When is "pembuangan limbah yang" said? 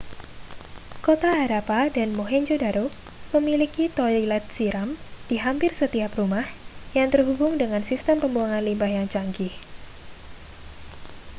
8.23-9.05